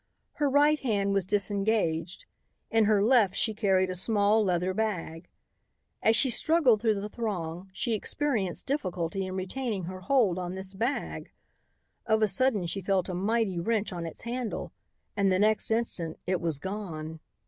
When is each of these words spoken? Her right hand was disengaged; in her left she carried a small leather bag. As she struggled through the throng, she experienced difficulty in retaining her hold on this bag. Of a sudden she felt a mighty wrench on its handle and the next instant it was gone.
Her 0.31 0.49
right 0.49 0.79
hand 0.79 1.13
was 1.13 1.27
disengaged; 1.27 2.25
in 2.71 2.85
her 2.85 3.03
left 3.03 3.35
she 3.35 3.53
carried 3.53 3.91
a 3.91 3.93
small 3.93 4.43
leather 4.43 4.73
bag. 4.73 5.29
As 6.01 6.15
she 6.15 6.31
struggled 6.31 6.81
through 6.81 6.99
the 6.99 7.07
throng, 7.07 7.69
she 7.71 7.93
experienced 7.93 8.65
difficulty 8.65 9.27
in 9.27 9.35
retaining 9.35 9.83
her 9.83 9.99
hold 9.99 10.39
on 10.39 10.55
this 10.55 10.73
bag. 10.73 11.31
Of 12.07 12.23
a 12.23 12.27
sudden 12.27 12.65
she 12.65 12.81
felt 12.81 13.09
a 13.09 13.13
mighty 13.13 13.59
wrench 13.59 13.93
on 13.93 14.07
its 14.07 14.21
handle 14.23 14.71
and 15.15 15.31
the 15.31 15.37
next 15.37 15.69
instant 15.69 16.17
it 16.25 16.41
was 16.41 16.57
gone. 16.57 17.19